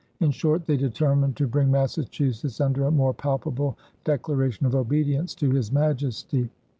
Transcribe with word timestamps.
In 0.19 0.31
short, 0.31 0.65
they 0.65 0.77
determined 0.77 1.35
to 1.35 1.45
bring 1.45 1.69
Massachusetts 1.69 2.59
"under 2.59 2.85
a 2.85 2.91
more 2.91 3.13
palpable 3.13 3.77
declaration 4.03 4.65
of 4.65 4.73
obedience 4.73 5.35
to 5.35 5.51
his 5.51 5.71
Majesty." 5.71 6.49